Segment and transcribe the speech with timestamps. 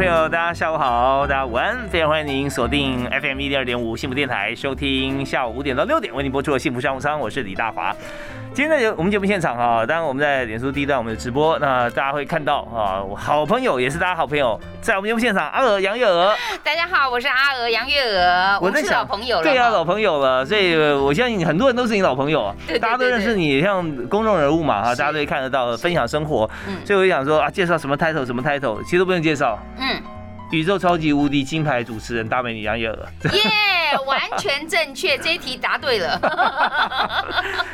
[0.00, 7.94] 朋友，大家下午好，大家午安，非常欢迎您锁定 FM 一零二点五幸福电台，收听下午五点到六点为您播出的幸福商务舱，我是李大华。
[8.52, 26.50] 今天在我们节目现场啊，当然我们在脸书第一段我们的直播，那大家会看到啊，我好朋友也是大家好朋友，在我们节目现场，阿娥杨月娥，大家好，我是阿娥杨月娥，我们是老朋友了，对啊，老朋友了，所以我相信很多人都是你老朋友，大家都认识你，像公众人物嘛哈，大家都可以看得到分享生活，
[26.84, 30.02] 所以我就想说啊，介绍什么 title 什么 title，其实都不用介绍，嗯。
[30.50, 36.18] 宇宙超级无敌金牌主持人大美女杨月娥，耶，完全正确，这一题答对了。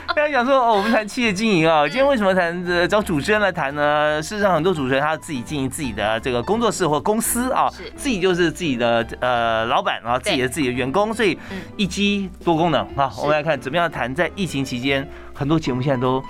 [0.08, 4.22] 大家讲说哦，我们谈企业经营啊，今天为什么谈找主持人来谈呢？
[4.22, 11.38] 事实上，很多主持人他自己经营自己的这个工作室或公司啊，自己就是自己的呃老板啊，自己的自己的员工，所以
[11.78, 13.10] 一机多功能啊。
[13.16, 16.22] 我们来看怎么样谈，在疫情期间，很多节目现在都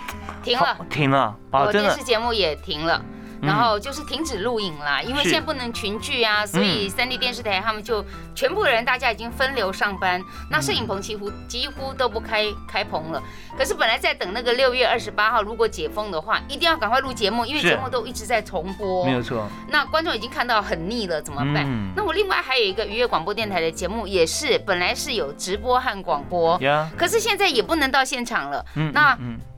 [0.44, 3.02] 停了，停了啊，电视节目也停了。
[3.42, 13.22] 然后就是停止录影啦，因为现在不能群聚啊，所以三 D 电视台他们就全部人大家已经分流上班，那摄影棚几乎几乎都不开开棚了。
[13.56, 19.04] 可是本来在等那个六月二十八号，如果解封的话，一定要赶快录节目，因为节目都一直在重播。
[19.04, 19.48] 没有错。
[19.68, 21.66] 那观众已经看到很腻了，怎么办？
[21.94, 26.58] 那我另外还有一个愉悦广播电台的节目，也是本来是有直播和广播，
[26.96, 28.64] 可是现在也不能到现场了。
[28.92, 29.16] 那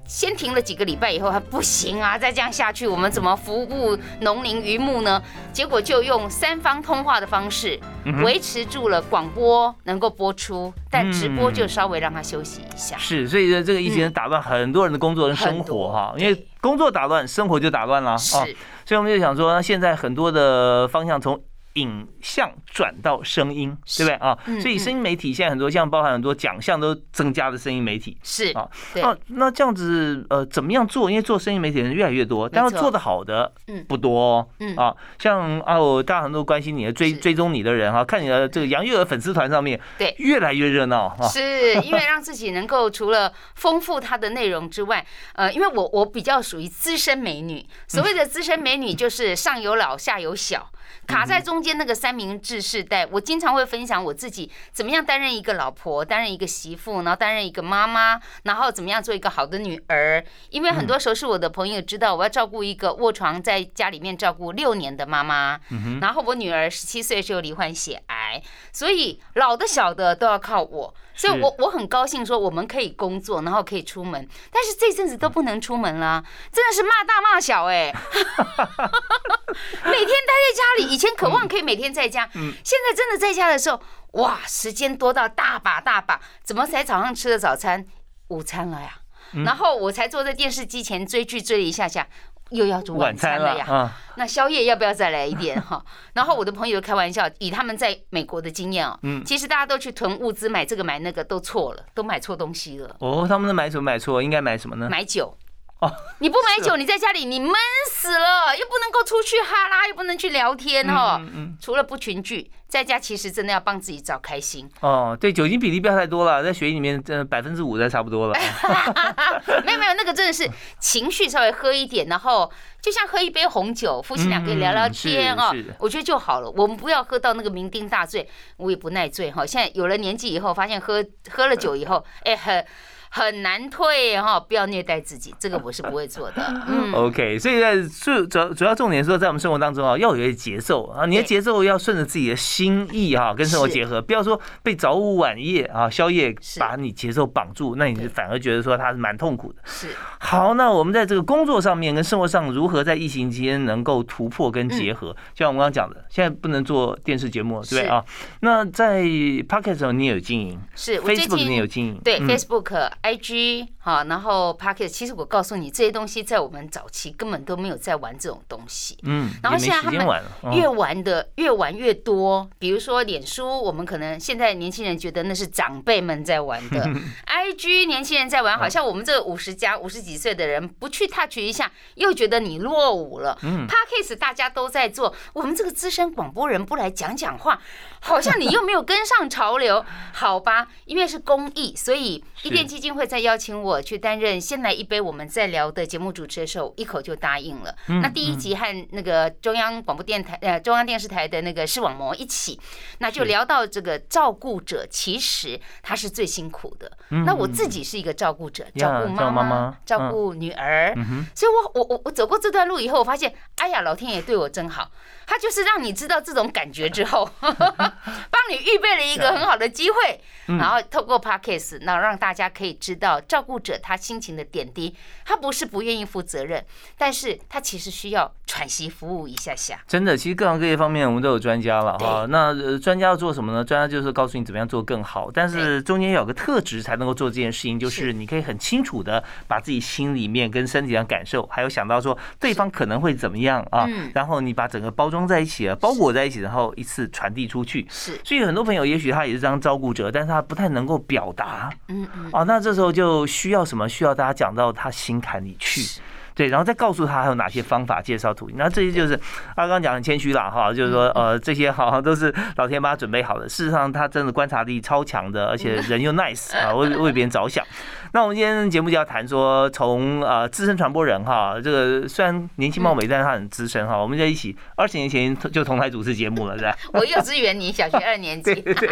[0.08, 5.22] 先停了几个礼拜以后，他不行啊，再这样下去，我们怎么服务农林渔牧呢？
[5.52, 7.78] 结果就用三方通话的方式
[8.24, 12.96] 维持住了广播能够播出，但直播就稍微让他休息一下。
[12.96, 18.16] 是，所以这个疫情打乱很多人的工作跟生活哈，因为工作打乱，生活就打乱了啊。
[18.16, 21.38] 所以我们就想说，现在很多的方向从。
[21.80, 24.38] 影像转到声音，对不对啊？
[24.60, 28.68] 所以声音媒体现在很多，像包含很多奖项都增加的声音媒体是啊。
[28.94, 31.10] 那那这样子呃，怎么样做？
[31.10, 34.94] 因为做声音媒体的人越来越多，但是做的好的嗯不多嗯啊。
[35.18, 41.26] 像啊，我大家很多关心你的追追踪你的人哈，看你的这个杨月娥粉丝团上面对越来越热闹哈。
[41.28, 50.70] 是因为让自己能够除了丰富它的内容之外，呃，因为我我比较属于资深美女，所谓的资深美女就是上有老下有小。
[51.06, 60.24] 卡在中间那个三明治世代，我经常会分享我自己怎么样担任一个老婆，担任一个媳妇，然后担任一个妈妈，然后怎么样做一个好的女儿。
[60.50, 65.58] 因为很多时候是我的朋友知道我要照顾一个卧床在家里面照顾六年的妈妈，
[66.00, 70.94] 然后我女儿十七岁就罹患血癌，所以老的小的都要靠我。
[71.18, 77.92] 所以，我我很高兴说我们可以工作，然后可以出门，但是这阵子都不能出门了，真的是骂大骂小哎，
[79.84, 87.84] 每天待在家里，以前渴望可以每天在家，现在真的在家的时候，哇，时间多到大把大把，怎么才早上吃的早餐、
[88.28, 88.98] 午餐了呀？
[89.44, 92.06] 然后我才坐在电视机前追剧追了一下下。
[92.50, 93.92] 又要煮晚餐了呀？
[94.16, 95.84] 那宵夜要不要再来一点哈？
[96.14, 102.96] 然后我的朋友开玩笑，以他们在美国的经验哦，嗯，其实大家都去囤物资，买这个买那个都错了，都买错东西了。
[103.00, 104.22] 哦，他们都买什么买错？
[104.22, 104.88] 应该买什么呢？
[104.88, 105.36] 买酒。
[105.80, 107.52] 哦， 你不买酒，你在家里你闷
[107.90, 111.18] 死了，又不能够出去哈拉，又不能去聊天哈。
[111.20, 111.56] 嗯嗯。
[111.60, 114.68] 除了不群聚，在家其实真的要帮自己找开心。
[114.80, 118.34] 哦，对，酒精比例不要太多了，在血液里面，呃，百分之五的差不多了。
[119.64, 120.50] 没有没有，那个真的是
[120.80, 122.50] 情绪稍微喝一点，然后
[122.82, 126.50] 就像喝一杯红酒，夫妻俩可以聊聊天哦，我觉得就好了。
[126.56, 129.46] 我们不要喝到那个酩酊大醉，我也不耐醉哈。
[129.46, 132.66] 现在有了年纪以后，发现喝喝了酒以后，哎很。
[133.10, 136.42] 很难退哈，不要虐待自己，这个我是不会做的。
[136.68, 149.60] 嗯，OK，所以在主主主要重点说，在我们生活当中啊，要有一个节奏啊，你的节奏要顺着自己的心意哈，跟生活结合，不要说被早午晚夜啊宵夜把你节奏绑住，那你反而觉得说它是蛮痛苦的。
[149.64, 149.88] 是，
[150.18, 155.12] 好，那我们在这个工作上面跟生活上如何在疫情期间能够突破跟结合？
[155.34, 158.04] 就像我们刚刚讲的，现在不能做电视节目，对不对啊？
[158.40, 162.68] 那在 Pocket 上你也有经营，是 Facebook 你有经营，对 Facebook。
[163.08, 168.98] IG 哈，然后 Pocket，其实我告诉你，这些东西在我们早期根本都没有在玩这种东西。
[169.02, 170.06] 嗯，然后现在他们
[170.52, 176.86] 越哦玩的越玩越多，比如说脸书，我们可能现在年轻人觉得那是长辈们在玩的，
[177.26, 183.38] IG 年轻人在玩，好像我们这个五十加五十几岁的人不去 touch 一下，又觉得你落伍了。
[183.42, 187.60] 嗯 Podcast 大家都在做，我们这个资深广播人不来讲讲话，
[188.00, 190.68] 好像你又没有跟上潮流， 好吧？
[190.84, 197.74] 因为是公益，所以一甸基金会在邀请我去担任《先来一杯我们在聊》的节目主持的时候，一口就答应了。
[197.88, 202.58] 嗯那第一集和那个中央广播电台呃中央电视台的那个视网膜一起，
[202.98, 206.90] 那就聊到这个照顾者，其实他是最辛苦的。
[207.26, 214.90] 那我自己是一个照顾者，照顾妈妈妈照顾女儿，嗯，所以我我我我走过这段路以后，我发现，哎呀，老天爷对我真好，
[215.28, 224.94] 他就是让你知道这种感觉之后， 帮你预备了一个很好的机会，嗯然后透过 podcast，那让大家可以知道照顾者他心情的点滴，
[225.26, 226.64] 他不是不愿意负责任，
[226.96, 229.78] 但是他其实需要喘息服务一下下。
[229.86, 232.26] 真的，其实各行各业方面我们都有专家了哈。
[232.30, 233.62] 那呃专家要做什么呢？
[233.62, 247.86] 专家就是告诉你怎么样做更好，但是中间要有个特质才能够做这件事情，就是是你可以很清楚的把自己心里面跟身体上感受，还有想到说对方可能会怎么样啊嗯，然后你把整个包装在一起啊，包裹在一起，然后一次传递出去。
[247.90, 253.88] 是，所以很多朋友也许他也是当照顾者，但是他不太能够表达嗯嗯，哦，那这时候就需要什么？
[253.88, 256.00] 需要大家讲到他心坎里去。
[256.34, 258.56] 对，然后再告诉他还有哪些方法介绍途径。
[258.56, 259.16] 那这些就是
[259.56, 263.48] 他刚刚讲很谦虚啦，哈，就是说呃这些好像都是老天帮他准备好的。
[263.48, 267.64] 事实上他真的观察力超强的，而且人又 nice 啊，为为别人着想。
[268.12, 273.96] 那我们今天节目就要谈说，从呃资深传播人哈，这个虽然年轻貌美，但是他很资深哈。
[273.96, 276.76] 我们在一起二十年前就同台主持节目了，是吧？
[276.92, 278.88] 我幼稚园，你小学二年级，对 对，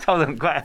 [0.00, 0.64] 超的 很快。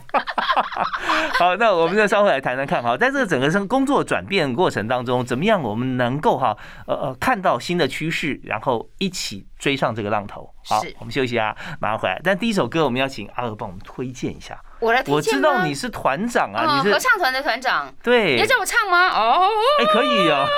[1.38, 10.50] 好，那我们就稍后来谈谈看哈，在这个整个生工作转变过程当中，怎么样我们能够哈呃呃看到新的趋势，然后一起追上这个浪头。
[10.68, 12.20] 好，我们休息一下，马上回来。
[12.22, 14.58] 但第一首歌我们要请阿娥帮我们推荐一下。
[14.80, 19.08] 我来推我知道你是团长啊，嗯你是合唱团的团长，对你要，叫我唱吗？
[19.10, 19.48] 哦。
[19.80, 20.46] 哎，可以哦。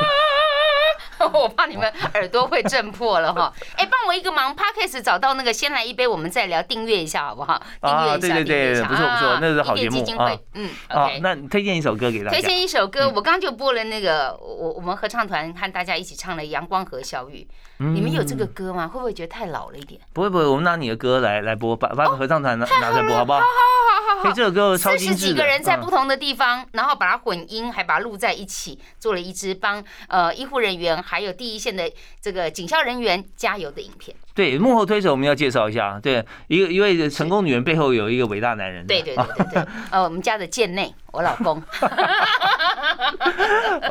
[1.32, 3.52] 我怕你们耳朵会震破了哈！
[3.74, 7.60] 哎，帮我一个忙 p a d k a s 找到那个先来一杯，我们再聊，订阅一下好不好？
[7.82, 11.18] 订阅一下，对对对不错不错啊那是好节目啊嗯好，，OK。
[11.20, 12.40] 那你推荐一首歌给大家推。
[12.40, 17.44] 荐一首歌，我刚刚就播了那个我我们合唱团和大家一起唱了《阳光和小雨》，
[17.78, 18.88] 你们有这个嗯歌吗？
[18.88, 20.00] 会不会觉得太老了一点？
[20.12, 23.38] 不会不会，我们拿你的歌来来播，把把合唱团拿来播，好不好？
[23.38, 25.32] 好好好所以这首歌超四十精致的。
[25.32, 31.88] 几个人在嗯不同的地方，然后把它混音，还把它录在一起，做了一支帮呃医护人员还有第一线的
[32.20, 34.16] 这个警校人员加油的影片。
[34.38, 38.86] 对，幕后推手我们要介绍一下，对，一个一位成功女人背后有一个伟大男人。
[38.86, 41.60] 对对对对 对，呃，我们家的贱内，我老公。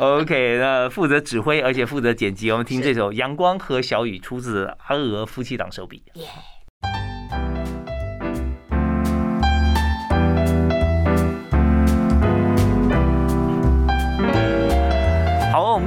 [0.00, 2.50] OK，那负责指挥，而且负责剪辑。
[2.50, 6.02] 我们听这首《阳光和小雨》，出自阿娥夫妻档手笔。
[6.14, 6.24] 耶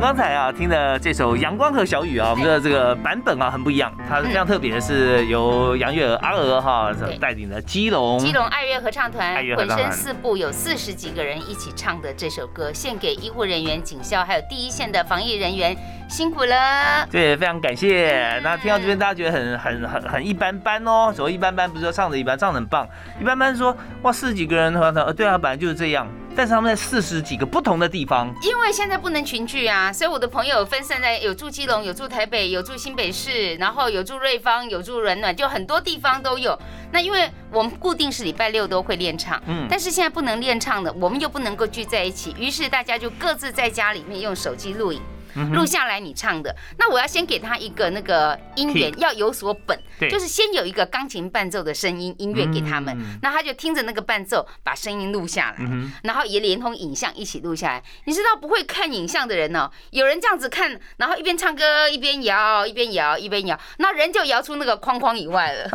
[0.02, 8.18] 刚才啊听的这首《阳光和小雨》啊，我们的这个版本啊很不一样，它非常特别的是由杨月娥阿娥哈带领的基隆。
[8.18, 15.78] 基隆爱乐合唱团浑身四部有四十几个人一起唱的这首歌，献给医护人员、警校还有第一线的防疫人员，
[16.12, 17.08] 辛苦了。
[17.10, 18.40] 对，非常感谢。
[18.44, 21.12] 那听到这边，大家觉得很很很很一般般哦。
[21.16, 22.86] 所谓一般般，不是说唱的一般，唱的很棒。
[23.20, 26.06] 一般般是说，哇，四十几个人合唱团，呃，对啊，本来就是这样。
[26.34, 36.58] 但是他们在四十几个不同的地方，因为现在不能群聚啊，所以我的朋友分散在有住基隆、有住台北、有住新北市，然后有住瑞芳、有住软暖，就很多地方都有。
[36.92, 45.02] 那因为我们固定是礼拜六都会练唱，嗯但是现在不能练唱的，我们又不能够聚在一起，于是大家就各自在家里面用手机录影。
[45.36, 49.78] 嗯录下来你唱的，那我要先给他一个那个音源，要有所本，
[50.10, 52.96] 就是先有一个钢琴伴奏的声音音乐给他们。
[53.00, 55.66] 嗯，那他就听着那个伴奏把声音录下来，
[56.04, 57.84] 然后也连同影像一起录下来。
[58.06, 65.70] 你知道不会看影像的人呢、有人这样子看，然后一边唱歌一边摇，一边摇一边摇，那人就摇出那个框框以外了。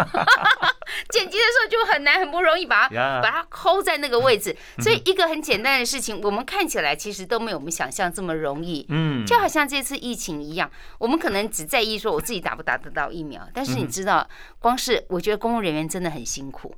[1.10, 4.56] 剪辑的时候就很难，很不容易把它 把它抠在那个位置。
[4.78, 8.86] 嗯所以一个很简单的事情，我们看起来其实都没有我们想象这么容易。
[8.88, 16.74] 嗯，就好像这次疫情一样，我们可能只在意说我自己打不打得到疫苗，但是你知道，光是我觉得公务人员真的很辛苦，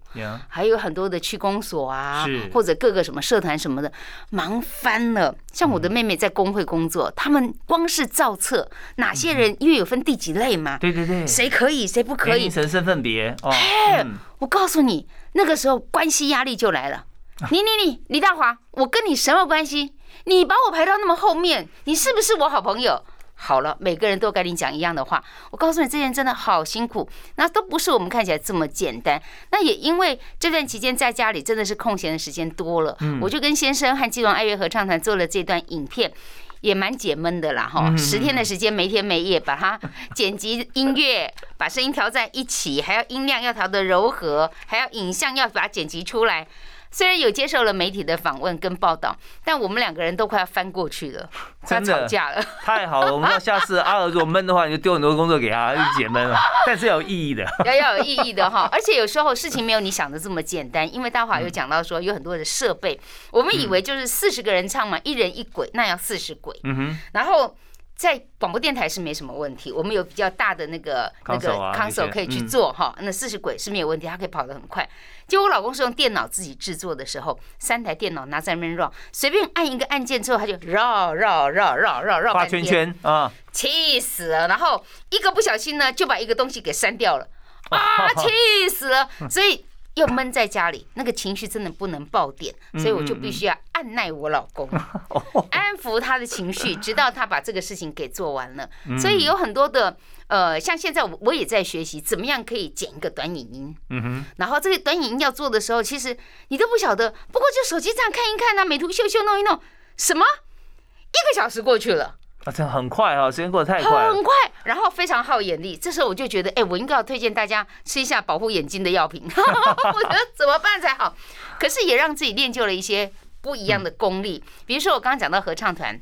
[0.49, 3.91] 还有很多的区公所啊是，或者各个什么社团什么的，
[4.33, 5.35] 忙翻了。
[5.51, 12.51] 像我的妹妹在工会工作，他们光是造册哪些人，因为有分第几类嘛，对对对，谁可以谁不可以年龄。
[12.51, 17.07] 层、身份别哦，哎嗯我告诉你，那个时候关系压力就来了。
[17.51, 19.95] 你你你，李大华，我跟你什么关系？
[20.25, 23.03] 你把我排到那么后面，你是不是我好朋友？
[23.41, 25.23] 好了，每个人都跟你讲一样的话。
[25.53, 29.23] 我告诉你，这件真的好辛苦，那都不是我们看起来这么简单。
[29.53, 36.13] 那也因为这段期间在家里真的是空闲的时间多了，我就跟先生和基隆爱乐合唱团做了这段影片。
[36.61, 39.79] 也蛮解闷的啦，哈，十天的时间没天没夜把它
[40.13, 46.49] 剪辑音乐， 把声音调在一起，还要音量要调的柔和，还要影像要把它剪辑出来。
[46.91, 51.29] 虽然有接受了媒体的访问跟报道，但我们两个人都快要翻过去了，
[51.63, 52.43] 快吵架了。
[52.63, 56.37] 太好了，我们要下次阿尔如果闷的话，你就丢很多工作给他，就解闷了。
[56.67, 58.69] 但是要有意义的，要要有意义的哈。
[58.73, 62.99] 而且有时候事情没有你想的这么简单，因为大华有讲到说有很多的设备，
[63.31, 66.59] 我们以为就是四十个人唱嘛，一人一轨，那要四十轨。
[66.65, 67.57] 嗯哼，然后。
[67.99, 74.89] 在广播电台是没什么问题，我们有比较大的那个那个 console 可以去做哈，那四十轨是没有问题，它可以跑得很快。
[75.27, 84.47] 结果我老公是用电脑自己制作的时候，三台电脑拿在那边绕，随便按一个按键之后，他就绕绕绕绕绕绕画圈圈啊，气死了！
[84.47, 87.27] 然后一个不小心呢，就把一个东西给删掉了，
[87.71, 89.09] 啊，气死了！
[89.29, 89.67] 所以。
[89.99, 94.69] 又闷在家里，那个情绪真的不能爆点，所以我就必须要按耐我老公，
[95.51, 98.69] 安抚他的情绪，直到他把这个事情给做完了。
[98.99, 99.97] 所以有很多的
[100.29, 103.77] 呃，像现在我我也在学习怎么样可以剪一个短影音。
[103.91, 104.25] 嗯哼。
[104.37, 106.17] 然后这个短影音要做的时候，其实
[106.49, 109.61] 你都不晓得，不过就手机这样看一看啊，美图秀秀弄一弄，
[109.97, 112.18] 什么一个小时过去了。
[112.49, 114.33] 啊，这很快啊，时间过得太快，很快，
[114.65, 115.77] 然后非常耗眼力。
[115.77, 119.23] 这时候我就觉得，哎，我应该要推荐大家吃一下保护眼睛的药品。
[119.29, 121.15] 我觉得怎么办才好？
[121.61, 123.13] 可是也让自己练就了一些
[123.43, 124.43] 不一样的功力。
[124.65, 126.01] 比如说我刚刚讲到合唱团，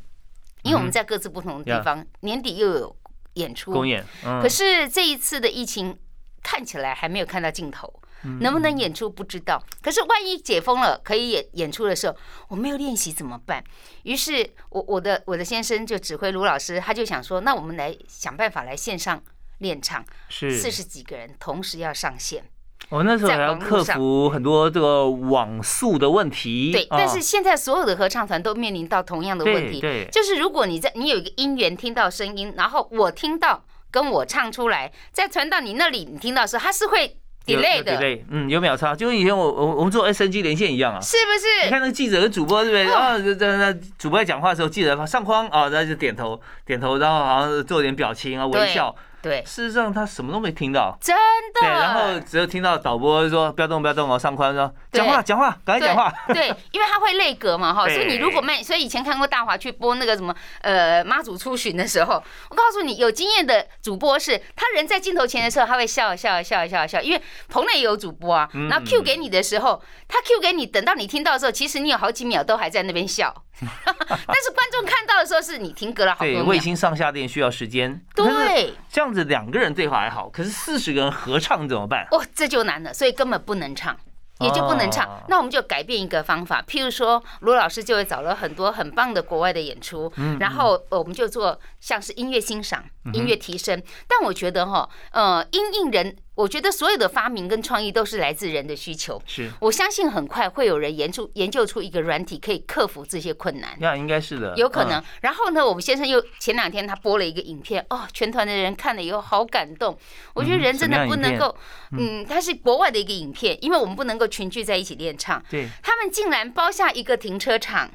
[0.62, 2.96] 因为我们在各自不同的地方，年底又有
[3.34, 4.04] 演出公演，
[4.40, 5.98] 可是这一次的疫情
[6.44, 7.92] 看起来还没有看到尽头。
[8.40, 12.16] 能不能演出不知道，可是万一解封了可以演演出的时候，
[12.48, 13.62] 我没有练习怎么办？
[14.02, 19.22] 于是，我我的我的先生就指挥卢老师，他就想说，那我们来想办法来线上
[19.58, 22.44] 练唱，是四十几个人同时要上线。
[22.88, 26.72] 我那时候还要克服很多这个网速的问题。
[26.72, 37.18] 对，但是现在所有的合唱团都面临到同样的问题，对，就是如果你在你有一个音源听到声音，然后我听到跟我唱出来，再传到你那里，你听到时候，它是会。
[37.46, 41.64] Delay 的，delay，嗯，有秒差，就跟以前我我我们做 SNG 连线一样啊，是不是？
[41.64, 42.92] 你看那个记者跟主播，对不对？
[42.92, 48.94] 啊，在那主播在讲话的时候，记者上框啊，然后就点头点头，然后好像做点表情啊，微笑。
[49.26, 51.16] 对，事实上他什么都没听到，真
[51.52, 51.60] 的。
[51.60, 56.12] 对，然后只有听到导播说不要动，不要动哦，上宽说讲话讲话，赶快讲话。
[56.28, 68.48] 对，因为他会内格嘛哈，所以你如果慢，所以以前看过大华去播那个什么呃妈祖出巡的时候，我告诉你，有经验的主播是他人在镜头前的时候，他会笑笑笑笑笑，因为棚内也有主播啊。
[68.70, 73.34] 然后 Q 给你的时候，他 Q 给你，等到你听到的时候，其实你有好几秒都还在那边笑。
[73.58, 77.98] 但是观众看到的时候，是你停格了好多对，卫星上下电需要时间。
[78.14, 82.06] 对，这样子两个人对话还好，可是四十个人合唱怎么办？
[82.10, 83.96] 哦，这就难了，所以根本不能唱，
[84.40, 85.22] 也就不能唱。
[85.28, 93.82] 那我们就改变一个方法，譬如说，罗老师就会找了很多很棒的国外的演出，然后我们就做像是音乐欣赏、音乐提升。
[94.06, 96.16] 但我觉得哈，呃，音应人。
[96.36, 99.20] 我觉得所有的发明跟创意都是来自人的需求。
[99.26, 103.74] 是，我相信很快会有人研出研究出一个软体，可以克服这些困难。
[103.80, 105.02] 那应该是的，有可能。
[105.22, 109.98] 然后呢，我们先生又前两天他播了一个影片，哦，全团的人看了以后好感动。
[110.34, 111.56] 我觉得人真的不能够，
[111.98, 115.42] 嗯，他是国外的一个影片，因为我们不能够群聚在一起练唱。
[115.50, 117.90] 对，他们竟然包下一个停车场，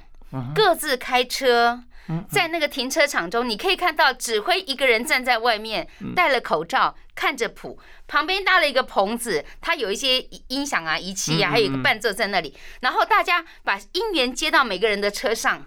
[0.56, 1.84] 各自开车。
[2.30, 12.54] 在那个停车场中，你可以看到指挥一个人站在外面，戴了口罩，看着谱，旁边搭了一个棚子，他有一些音响啊、仪器啊，还有一个伴奏在那里。
[12.82, 15.66] 然后大家把音源接到每个人的车上，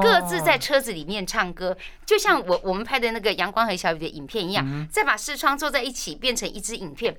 [0.00, 1.76] 各自在车子里面唱歌，
[2.06, 7.14] 就像我我们拍的那个《阳光和小雨》的影片一样，再把视窗坐在一起变成一支影片，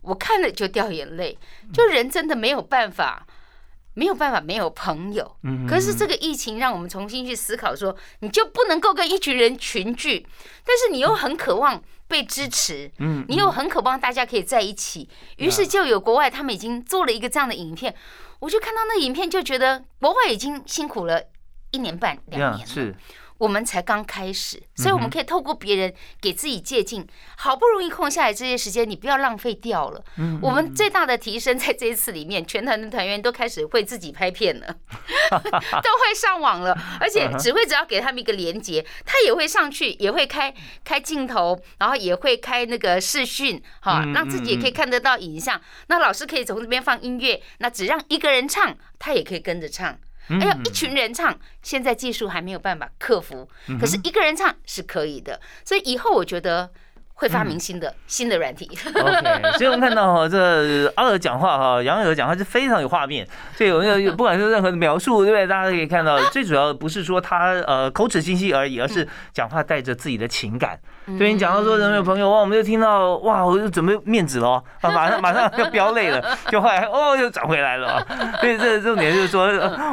[0.00, 1.36] 我看了就掉眼泪。
[1.74, 3.26] 就人真的没有办法。
[3.96, 5.36] 没有办法，没有朋友。
[5.66, 10.26] 可是这个疫情让我们重新去思考，说你就不能够跟一群人群聚，
[10.64, 15.08] 但是你又很渴望被支持，嗯，你又很渴望大家可以在一起。
[15.38, 17.94] 于是就有国外他们已经做了一个这样的影片，
[18.40, 21.22] 我就看到那影片，就觉得国外已经辛苦了
[21.70, 22.66] 一年半两年了。
[22.66, 22.94] 是。
[23.38, 30.02] 我们才刚开始，所以我们可以透过别人给自己借鉴，好不容易空下来这些时间，你不要浪费掉了。
[30.40, 34.66] 我们最大的提升在这一次里面，全团的团员都开始会自己拍片了，
[35.30, 45.60] 都会上网了，而且只会只要给他们一个连接，他也会上去，也会开开镜头，然后也会开那个视讯，哈，让自己也可以看得到影像。
[45.88, 49.98] 那老师可以从这边放音乐，那只让一个人唱，他也可以跟着唱。
[50.28, 56.72] 哎呀，一群人唱，现在技术还没有办法克服，可是一个人唱是可以的，所以以后我觉得
[57.16, 58.68] 会发明新的新的软体。
[58.94, 65.46] OK，所以我们看到哈，这阿尔讲话哈，杨尔讲话是非常有画面，所以我们不管是任何的描述，对不对？
[65.46, 70.78] 大家可以看到，最主要不是说他呃口齿清晰而已，而是讲话带着自己的情感。
[71.18, 78.04] 对你讲到说人没有朋友哇，我们就听到哇，我就准备面子喽啊，马上 马上要飙泪了， 就后来哦又转回来了。
[78.40, 79.48] 所以这重点就是说，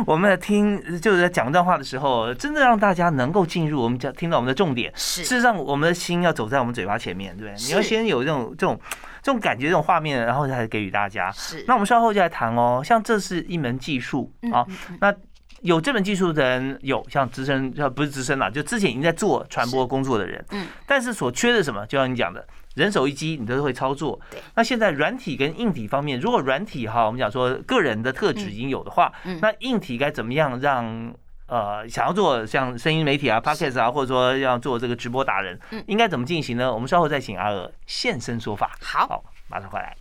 [0.08, 4.92] 我们在听就是在讲这段话的时候，真的让大家能够进入我们讲听到我们的重点。
[4.96, 7.66] 事实上，我们的心要走在我们嘴巴前面，对不对？
[7.66, 8.80] 你要先有这种这种
[9.22, 11.32] 这种感觉、这种画面，然后才给予大家。
[11.32, 11.64] 是。
[11.68, 14.66] 那我们稍后就来谈哦，像这是一门技术啊，
[15.00, 15.14] 那。
[15.62, 24.20] 有这门技术的人有，像资深，呃，不是资深啦，就之前已经在做传播工作的人，嗯，但是所缺的什么，就像你讲的，人手一机，你都会操作。
[24.30, 24.42] 对。
[24.56, 31.14] 那现在软体跟硬体方面，如果软体哈，我们讲说个人的特质已经有的话，那硬体该怎么样让
[31.54, 36.74] 呃想要做像声音媒体啊、podcast 啊，或者说要做这个直播达人，应该怎么进行呢？
[36.74, 38.72] 我们稍后再请阿娥现身说法。
[38.82, 39.96] 好，马上回来。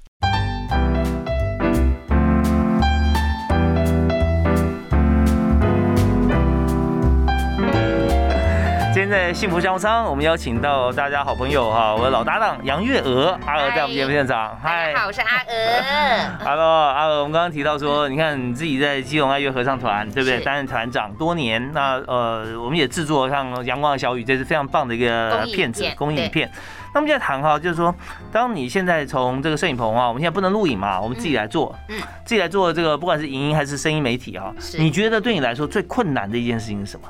[9.02, 14.56] 今天在幸福商务舱，我们邀请到大家好朋友哈，我的老搭档杨月娥，阿娥在我们节目现场。
[14.62, 16.38] 嗨，好，我是阿娥。
[16.47, 20.38] Hello，阿娥，我们刚刚提到说，你看你自己在基隆爱乐合唱团，对不对？
[20.42, 26.49] 担任团长多年，那呃，我们也制作像《阳光的小雨》，这是非常棒的一个片子，公益影片。
[26.94, 27.92] 那我们现在谈哈，就是说，
[28.30, 37.09] 当你现在从这个摄影棚啊，我们现在不能录影嘛，我们自己来做，嗯，自己来做这个，不管是影音还是声音媒体啊，你觉得对你来说最困难的一件事情是什么？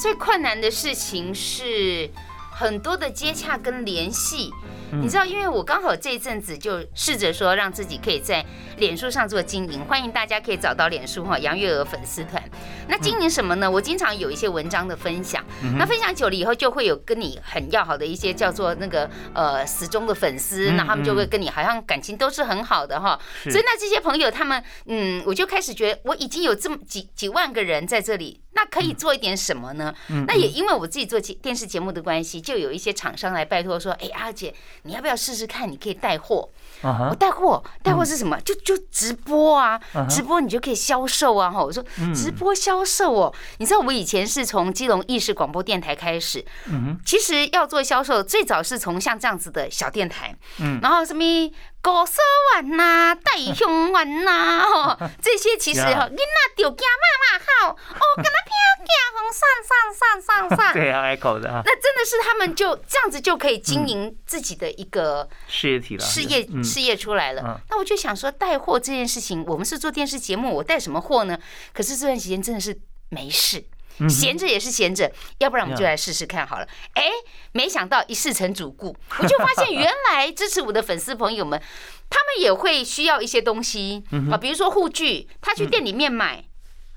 [0.00, 2.08] 最困难的事情是
[2.52, 4.50] 很多的接洽跟联系。
[4.92, 8.44] 你知道，因为我刚好这一阵子就试着说，让自己可以在
[8.76, 12.40] 脸书上做经营，欢迎大家可以找到脸书哈杨月娥粉丝团。
[12.86, 13.68] 那经营什么呢？
[13.68, 15.44] 我经常有一些文章的分享，
[15.78, 23.18] 那分享久了以后，就会有跟你很要好的一些叫做那个呃死忠的粉丝，那他们就会跟你好像感情都是很好的哈。
[23.42, 29.94] 所以那这些朋友他们嗯，我就开始觉得我已经有这么几几万个人在这里，那可以做一点什么呢？
[30.26, 34.54] 那也因为我自己做电视节目的关系，就有一些厂商来拜托说，哎阿姐。
[34.82, 35.70] 你要不要试试看？
[35.70, 36.48] 你可以带货。
[37.10, 38.38] 我带货，带货是什么？
[38.42, 41.50] 就就直播啊，直播你就可以销售啊。
[41.50, 41.82] 哈，我说
[42.14, 43.34] 直播销售哦。
[43.58, 46.44] 你知道我以前是从基隆意式广播电台开始，
[47.04, 50.36] 其实要做销售，最早是从像这样子的小电台，
[50.82, 51.24] 然后什么。
[51.84, 52.14] 高色
[52.54, 56.16] 丸呐，带胸丸呐，吼， 这些其实吼，囡仔
[56.56, 67.60] 就惊妈妈好，哦，跟他飘惊风上上上上上， 对啊，爱口的啊，那真的是他们就这样子就可以经营自己的一个事业体了，事业事业出来了。
[67.70, 71.38] 那我就想说，带货这件事情，我们是做电视节目，我带什么货呢？
[71.72, 72.76] 可是这段时间真的是
[73.10, 73.64] 没事。
[74.08, 75.08] 闲着也是闲着，
[75.38, 76.66] 要不然我们就来试试看好了。
[76.94, 77.04] 哎，
[77.52, 78.88] 没想到一试成主顾，
[79.20, 81.62] 我就发现 原来支持我的粉丝朋友们，
[82.10, 86.44] 他们也会需要一些东西啊，比如说护具，他去店里面买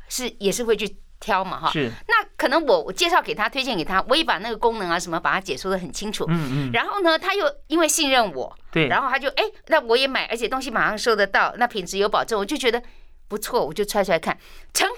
[0.09, 1.71] 是也是会去挑嘛哈。
[1.71, 1.91] 是。
[2.07, 6.25] 那可能我我介绍给他，推荐给他，我也把那个功能啊什么把它解说的很清楚。
[6.29, 6.71] 嗯嗯。
[6.71, 12.81] 然后呢，他又因为信任我，对，然后他就哎，那我也买，而且东西马上收得到，那品质有保证，我就觉得。
[13.29, 14.37] 不错，我就揣出来看，
[14.73, 14.97] 成功，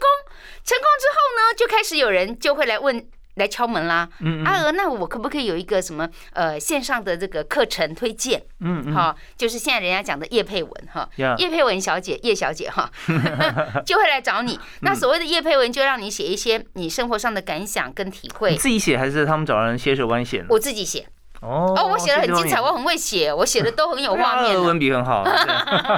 [0.64, 4.08] 成功之后呢，就开始有人就会来问，来敲门啦。
[4.20, 8.40] 嗯阿娥，那我可不可以有一个什么呃线上的这个课程推荐？
[8.60, 12.92] 嗯嗯，好，就是现在人家讲的叶佩文哈，叶佩文小姐，叶小姐哈，
[13.86, 14.60] 就会来找你。
[14.82, 18.56] 那所谓的叶佩文，就让你写一些你生活上的感想跟体会。
[18.56, 20.46] 自己写还是他们找人写手帮你写？
[20.50, 21.08] 我自己写。
[21.42, 24.62] 哦，我写的很精彩，我很会写，我写的都很有画 面。
[24.62, 25.24] 文笔很好。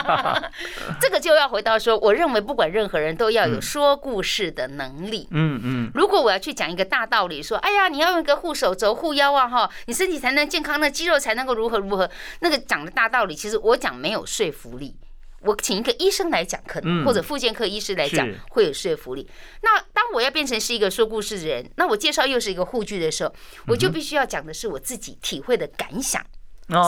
[1.01, 5.27] 这个就要回到说，我认为不管任何人都要有说故事的能力。
[5.31, 5.91] 嗯嗯。
[5.95, 12.09] 如果我要去讲一个大道理，说，哎呀，你要用一个护手肘、护腰啊，哈，你身体才能健康，那肌肉才能够如何如何，
[12.41, 14.95] 那个讲的大道理，其实我讲没有说服力。
[15.41, 19.27] 我请一个医生来讲，可能或者妇健科医师来讲会有说服力。
[19.61, 23.33] 那当我要变成是一个说故事的人，那我介绍又是一个护具的时候，
[23.67, 26.23] 我就必须要讲的是我自己体会的感想，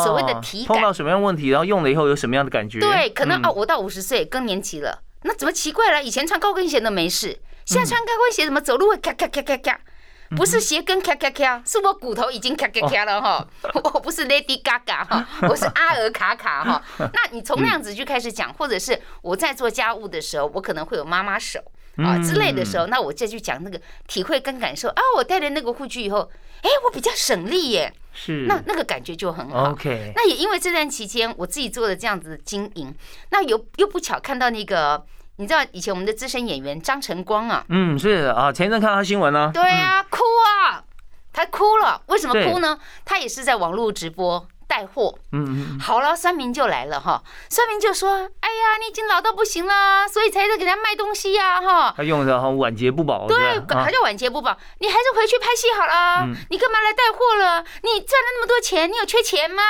[0.03, 0.67] 所谓的体感。
[0.67, 2.79] 碰到什么样问题，然后用了以后有什么样的感觉？
[2.79, 6.03] 对，可能哦，我到五十岁更年期了，那怎么奇怪了？
[6.03, 9.79] 以前穿高跟鞋都没事，现在穿高跟鞋怎么走路会咔咔咔咔咔？
[10.29, 13.47] 不是鞋跟咔咔咔，是我骨头已经咔咔咔了哈。
[13.93, 16.81] 我不是 Lady Gaga 哈， 我是阿尔卡卡哈。
[16.97, 21.59] 那你从那样子就开始讲，或者是我在做家务的时候，我可能会有妈妈手
[21.97, 25.01] 啊之类的时候，那我再去讲那个体会跟感受啊。
[25.17, 26.31] 我带了那个护具以后，
[26.61, 27.93] 哎，我比较省力耶。
[28.13, 29.71] 是，那那个感觉就很好。
[29.71, 32.95] OK，那也因为这段期间我自己做了这样子的经营，
[33.29, 35.05] 那又又不巧看到那个。
[35.37, 37.65] 你知道以前我们的资深演员张晨光啊？
[37.69, 39.49] 嗯，是啊，前一阵看他新闻呢。
[39.51, 40.83] 对啊，哭啊，
[41.33, 42.01] 他哭了。
[42.05, 42.77] 为什么哭呢？
[43.03, 45.17] 他也是在网络直播带货。
[45.31, 45.79] 嗯嗯。
[45.79, 47.23] 好了，酸民就来了哈。
[47.49, 53.27] 酸民就说：“哎呀，你已经老到不行了，所以才在给他卖东西呀哈。”他用的哈晚节不保。
[53.27, 54.55] 对，他叫晚节不保。
[54.79, 56.27] 你还是回去拍戏好了。
[56.51, 57.63] 你干嘛来带货了？
[57.81, 59.63] 你赚了那么多钱，你有缺钱吗？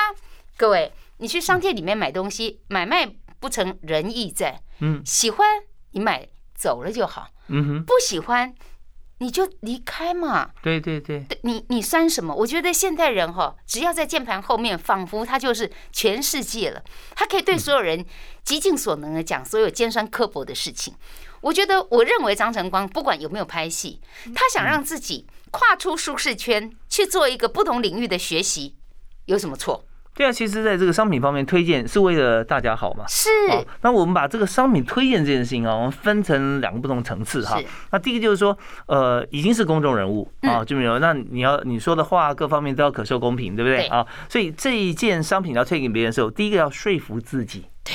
[0.58, 4.60] 各位，你去商店里面买东西，买卖不成仁义在。
[4.86, 5.48] 嗯，喜欢
[5.92, 7.30] 你买走了就好。
[7.48, 8.54] 嗯哼，不喜欢
[9.20, 10.52] 你就离开嘛。
[10.62, 12.36] 对对对，你你酸什么？
[12.36, 16.84] 我觉得现代人哈，只要在键盘后面，仿佛他就是全世界了。
[17.16, 18.06] 他可以对所有人
[18.44, 20.94] 极尽所能的讲所有尖酸刻薄的事情。
[21.40, 24.02] 我觉得，我认为张晨光不管有没有拍戏，
[24.36, 28.76] 他想让自己跨出舒适圈去做一个不同领域的学习，
[29.26, 29.86] 有什么错？
[30.16, 33.04] 对啊，其实在这个商品方面推荐是为了大家好嘛。
[33.08, 33.30] 是。
[33.82, 37.60] 那我们把这个商品推荐这件事情啊，我们分成两个不同层次哈。
[37.92, 44.06] 那第一个就是说，呃，已经是公众人物啊，就没有，那你要你说的话各方面都要可受公平，对不对啊？
[44.30, 47.66] 所以这一件商品要推给别人的时候，第一个要说服自己。
[47.84, 47.94] 对。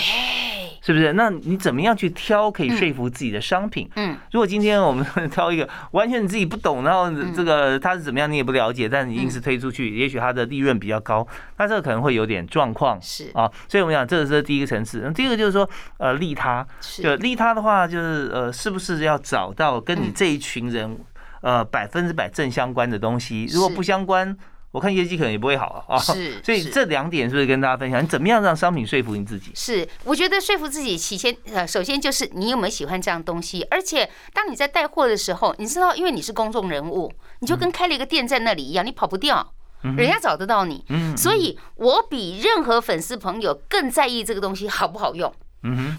[0.88, 1.12] 是不是？
[1.12, 3.86] 那你怎么样去挑可以说服自己的商品？
[3.96, 12.98] 嗯，如果今天我们 挑一个完全你自己不懂，然后这个它是怎么样你也不了解，但你硬是推出去，也许它的利润比较高，那这个可能会有点状况。
[13.02, 15.02] 是啊，所以我们讲这个是第一个层次。
[15.04, 20.98] 那第二个就是说，呃，利他，就利他的话，就是呃，是不是要找到跟你这一群人
[21.42, 23.46] 呃百分之百正相关的东西？
[23.52, 24.34] 如果不相关。
[24.70, 28.02] 我看业绩可能也不会好啊，是， 所以这两点是不是跟大家分享？
[28.02, 29.50] 你怎么样让商品说服你自己？
[29.54, 40.84] 是，我觉得说服自己，起先呃，首先就是你有没有喜欢这样东西，而且当你在带货的时候，你知道，因为你是公众人物，你就跟开了一个店在那里一样，你跑不掉，人家找得到你，
[41.16, 45.32] 所以我比任何粉丝朋友更在意这个东西好不好用。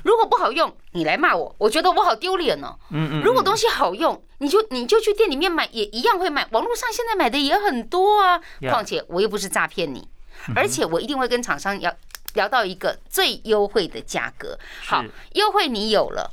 [0.04, 2.76] 如果不好用，你来骂我，我觉得我好丢脸哦。
[2.92, 6.48] 嗯嗯，如果东西好用，你就你就去店里面买，也一样会买。
[6.52, 8.40] 网络上现在买的也很多啊。
[8.70, 10.08] 况且我又不是诈骗你，
[10.56, 11.94] 而且我一定会跟厂商要
[12.34, 14.58] 聊到一个最优惠的价格。
[14.86, 16.32] 好，优惠你有了，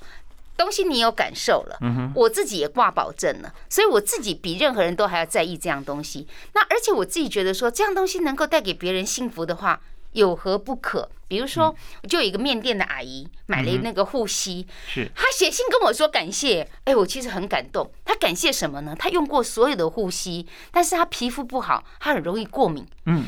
[0.56, 1.78] 东西你有感受了，
[2.14, 6.28] 我自己也挂保证了，所以我自己比任何人都还要在意这样东西。
[6.54, 9.80] 那而且我自己觉得说，这样东西能够带给别人幸福的话。
[10.16, 11.08] 有何不可？
[11.28, 11.74] 比如说，
[12.08, 16.66] 就有一个面店的阿姨买了那个护膝，是她写信跟我说感谢。
[16.84, 17.90] 哎，我其实很感动。
[18.04, 18.94] 她感谢什么呢？
[18.96, 22.86] 她用过所有的护膝，但是她皮肤不好，她很容易过敏。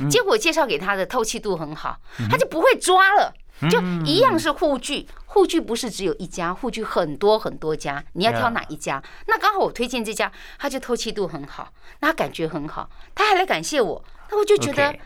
[0.09, 1.99] 结果介绍给她的透气度很好，
[2.31, 3.35] 她就不会抓了。
[3.69, 9.03] 就一样是护具，护具不是只有一家，护具很多很多家，你要挑哪一家？
[9.27, 14.97] 那刚好我推荐这家，它就透气度很好，那感觉很好，他还来感谢我，那我就觉得。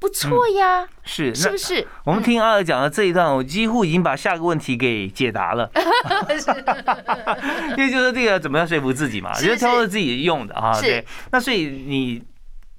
[0.00, 1.86] 不错呀，是是不是？
[2.04, 5.70] 我们听阿尔讲的这一段，我几乎已经把下个问题给解答了。
[7.76, 10.80] 因为就是这个怎么样说服自己嘛，就是挑了自己用的啊。
[10.80, 12.22] 对，那所以你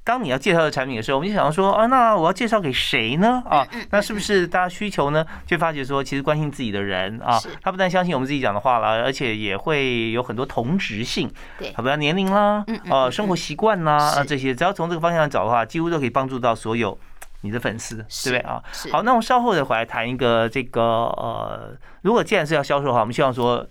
[0.04, 3.44] 当你要介绍的产品的时候，我们就想要说啊，那我要介绍给谁呢？
[3.48, 5.24] 啊，那是不是大家需求呢？
[5.46, 11.32] 就发觉说，其实关心自己的人啊，他不但相信我们自己讲的话了，而且也会有很多同质性。
[11.60, 16.98] 对，好比年龄啦，呃，生活习惯啦，啊，这些只要从这个方向找的话，几乎都可以帮助到所有。
[17.42, 18.64] 你的粉丝，对不对啊？
[18.92, 23.66] 好，那我们稍后再回来谈一个这个呃，如果既然是要销售的话，我们希望说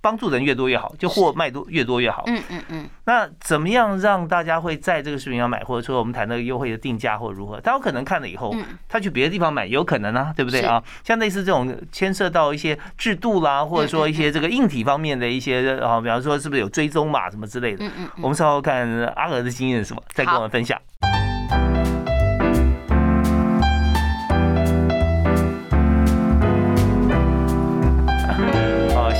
[0.00, 2.22] 帮助人越多越好，就货卖多越多越好。
[2.26, 2.88] 嗯嗯嗯。
[3.06, 7.60] 那怎么样让大家会在这个视频上买，或者说我们谈那个优惠的定价或者如何？
[7.60, 8.54] 他有可能看了以后，
[8.88, 10.80] 他去别的地方买，有可能啊，对不对啊？
[11.02, 17.84] 像类似这种牵涉到一些制度啦，或者说一些这个硬体方面的一些啊，比方说是不是有追踪码什么之类的？
[17.84, 18.10] 嗯嗯。
[18.22, 20.80] 我们稍后看阿娥的经验是什么，再跟我们分享。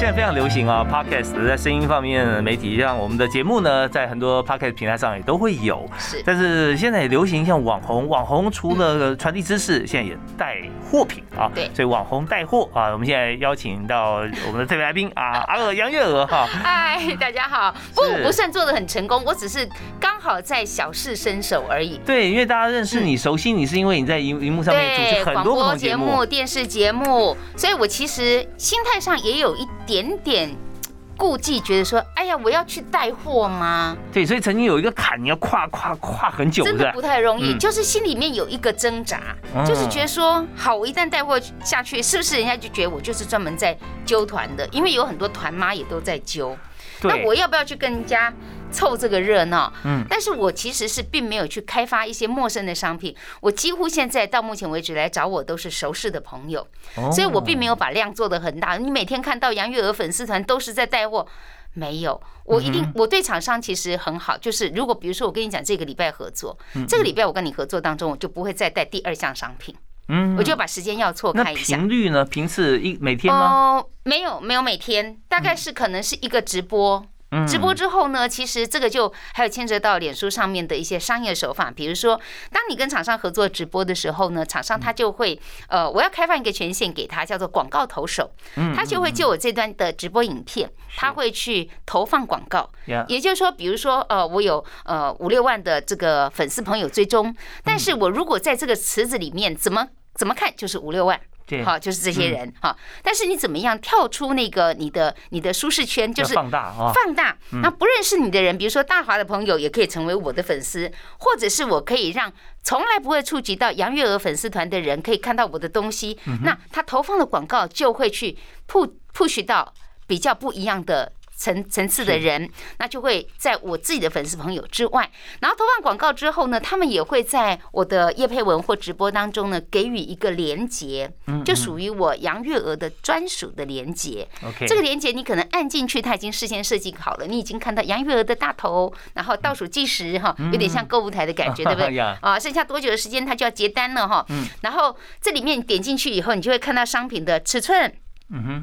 [0.07, 5.85] 现在非常流行啊，podcast 在声音方面媒体，像我们的节目呢，在很多 podcast 平台上也都会有。
[5.99, 11.51] 是，但是现在也流行像网红，网红除了传递知识，现在也带货品啊。
[11.53, 16.47] 对，所以网红带货啊，我们现在邀请到我们的特别来宾啊， 阿娥杨月娥哈。
[16.63, 17.75] 嗨，大家好。
[17.93, 22.01] 不，不算做的很成功，我只是刚好在小试身手而已。
[22.07, 29.67] 对，因为大家认识你、熟悉你，是因为你在荧荧幕上面主持很多节目、电视节目，所以我其实心态上也有一。
[29.87, 30.51] 点点点
[31.17, 33.97] 顾忌，觉得说，哎呀，我要去带货吗？
[34.13, 39.35] 对，所以曾经有一个坎，你要跨跨跨很久，真的不太容易，就是心里面有一个挣扎，
[39.67, 44.69] 就是觉得说，好，我一旦带货下去，是不是人家就觉得我就是专门在揪团的？
[44.71, 46.55] 因为有很多团妈也都在揪，
[47.01, 48.31] 那我要不要去跟人家？
[48.71, 56.67] 凑这个热闹，嗯，但是我其实是并没有去开发一些陌生的商品，我几乎现在到目前为止来找我都是熟识的朋友，
[57.13, 58.77] 所以我并没有把量做得很大。
[58.77, 61.27] 你每天看到杨月娥粉丝团都是在带货，
[61.73, 69.75] 没有，我一定我对厂商其实很好，就是如果比如说我跟你讲这个礼拜合作，这个礼拜我跟你合作当中，我就不会再带第二项商品，
[70.09, 71.77] 嗯，我就把时间要错开一下。
[71.77, 72.25] 频率呢？
[72.25, 73.79] 频次一每天吗？
[73.79, 77.07] 哦，没有没有每天，大概是可能是一个直播。
[77.47, 82.21] 直播之后呢，其实这个就还有牵扯到脸书上面的一些商业手法，比如说，
[82.53, 88.31] 当你跟厂商合作直播的时候呢，厂商他就会，呃，我要开放一个权限给他，叫做广告投手，
[88.75, 92.71] 他就会就我这段的直播影片，他会去投放广告，
[93.09, 97.35] 也就是说，比如说，呃，我有呃五六万的这个粉丝朋友追踪，
[97.65, 101.21] 但是我如果在这个池子里面，怎么怎么看就是五六万。
[101.65, 102.77] 好，就是这些人哈。
[103.03, 106.13] 但是你怎么样跳出那个你的你的舒适圈？
[106.13, 107.37] 就是放大啊，放大。
[107.63, 112.33] 那不认识你的人，比如说大华的朋友，也可以成为我的粉丝，或者是我可以让
[112.63, 116.19] 从来不会触及到杨月娥粉丝团的人，可以看到我的东西。
[116.43, 118.37] 那他投放的广告就会去
[118.69, 119.73] push 到
[120.07, 121.13] 比较不一样的。
[121.37, 131.13] 层层次的人，那就会在我自己的粉丝朋友之外，然后投放广告之后呢，他们也会在我的叶佩文或直播当中呢，给予一个连接，
[131.45, 134.27] 就属于我杨月娥的专属的连接。
[134.43, 141.99] OK，这个连接你可能按进去，它已经事先设计好了，你已经看到杨月娥的大头，然后倒数计时哈，有点像购物台的感觉，对不对？
[142.23, 144.25] 啊，剩下多久的时间他就要结单了哈。
[144.63, 147.95] 然后这里面点进去以后，你就会看到商品的尺寸、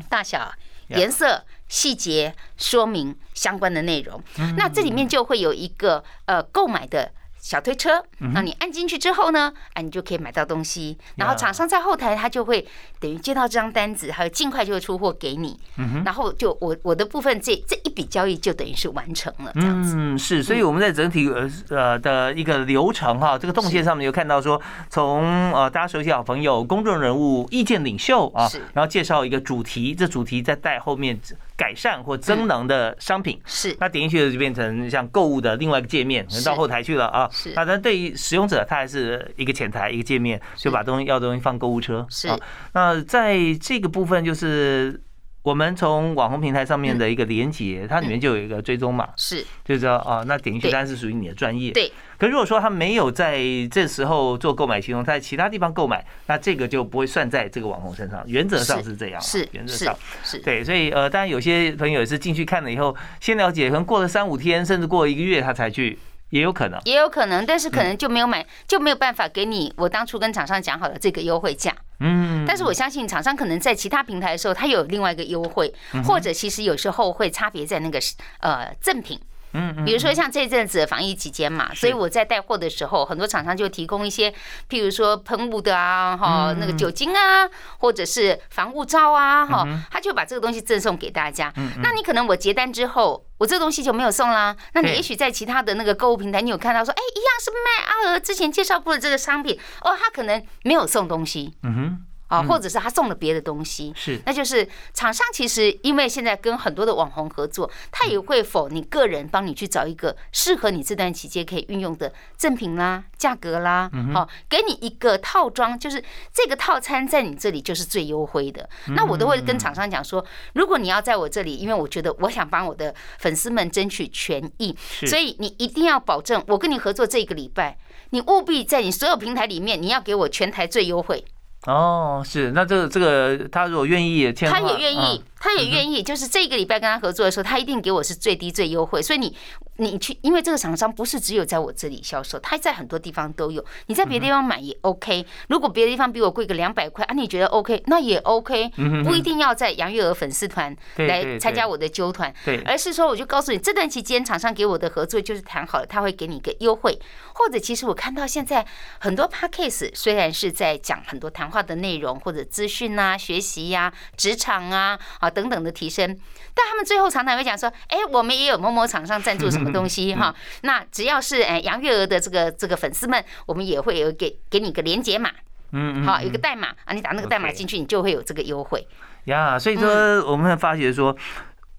[0.09, 0.51] 大小、
[0.87, 1.43] 颜色。
[1.73, 4.21] 细节说明相关的内容，
[4.57, 7.11] 那这里面就会有一个呃购买的。
[7.43, 8.01] 小推车，
[8.33, 10.97] 那你按进去之后呢，啊，你就可以买到东西。
[11.17, 12.65] 然后厂商在后台，他就会
[13.01, 15.59] 等于接到这张单子，还有尽快就会出货给你。
[16.05, 19.93] 然后就我我的部分这这一笔交易就等于是完成了，这样子。
[19.97, 31.19] 嗯，是，所以我们在整体呃呃的一个流程哈，这个动线上面有看到说，从呃大家熟悉好朋友、公众人物、意见领袖啊，然后介绍一个主题，这主题再带后面。
[31.63, 37.29] 改善或增能的商品是，那点进去就变成像购物的另外一个界面，可能到后台去了啊。
[37.31, 42.05] 是，那但对于使用者，他还是一个前台一个界面，就把东西要东西放购物车。
[42.09, 42.27] 是，
[42.73, 45.01] 那在这个部分就是。
[45.43, 51.71] 我们从网红平台上面的一个连接，它里面就有一个追踪码，是，就知道啊，那点进去单是属于你的专业。
[51.71, 51.91] 对。
[52.17, 58.23] 可如果说他没有在这时候做购买行动，在其他地方购买，那这个就不会算在这个网红身上。
[58.25, 60.37] 原则上是这样，是原则上是。
[60.39, 65.99] 对，所以呃，当然有些朋友也是进去看了以后，先了解，可能过了三五天，甚至过了一个月，他才去。
[66.29, 71.71] 也有可能，也有可能，但是可能就没有买，就没有办法给你我当初跟厂商讲好的这个优惠价。
[71.99, 75.73] 嗯，但是我相信厂商可能在其他平台的时候，它有另外一个优惠，
[76.05, 77.99] 或者其实有时候会差别在那个
[78.39, 79.19] 呃赠品。
[79.55, 84.31] 嗯，比如说像这阵子防疫期间嘛，所以我在带货的时候，很多厂商就提供一些，
[84.67, 91.53] 譬如说喷雾的啊，哈，那个酒精啊，或者是防雾罩啊，哈，他就把这个东西赠送给大家。
[91.83, 94.55] 那你可能我结单之后，我这个东西就没有送啦。
[94.73, 101.53] 那你也许在其他的那个购物平台，你有看到说，哎，一样是卖阿娥之前介绍过的这个商品，哦，他可能没有送东西。
[101.61, 102.05] 嗯哼。
[102.33, 118.67] 啊，或者是他送了别的东西，是，那就是厂商其实因为现在跟很多的网红合作，他也会否你个人帮你去找一个适合你这段期间可以运用的赠品啦、价格啦，好，给你一个套装，就是这个套餐在你这里就是最优惠的。
[118.87, 127.77] 那我都会跟厂商讲说，如果你要在我这里，因为我觉得我想帮我的粉丝们争取权益，所以你一定要保证我跟你合作这一个礼拜，
[128.09, 131.23] 你务必在你所有平台里面，你要给我全台最优惠。
[131.65, 135.23] 哦，是，那这个这个，他如果愿意，他也愿意。
[135.39, 139.01] 他也愿意，就是这个礼拜跟他合作的时候，他一定给我是最低最优惠。
[139.01, 139.35] 所以你
[139.77, 143.63] 你去，因为这个厂商不是只有在我这里销售，他在很多地方都有。
[143.87, 145.25] 你在别的地方买也 OK。
[145.49, 148.71] 如果别的地方比我贵个两百块啊，你觉得 OK，那也 OK。
[149.03, 152.33] 不一定要在杨月娥粉丝团来参加我的揪团，
[152.65, 156.97] 而是说我就告诉你，这段期间厂商给我的合作就是谈好了，他会给你一个优惠。
[157.33, 158.65] 或者其实我看到现在
[158.99, 165.33] 很多 p a c k a s e 虽然是在讲很多谈话的内容或者资讯啊、学习呀、职场啊啊。
[165.33, 166.15] 等等的提升，
[166.53, 170.33] 但他们最后常常会讲说：“哎，我们也有某某厂商赞助什么东西哈。
[170.61, 175.31] 那只要是哎杨月娥的这个这个粉丝们，我们也会有给给你个连接码，
[175.71, 178.85] 嗯，好，有个代码啊，你打那个代码进去，你就会有这个优惠
[179.25, 179.57] 呀。
[179.57, 179.89] 所以说，
[180.29, 181.15] 我们发觉说。